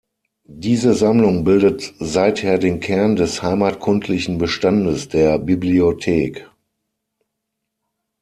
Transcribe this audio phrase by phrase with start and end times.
[0.55, 6.49] Diese Sammlung bildet seither den Kern des heimatkundlichen Bestandes der Bibliothek.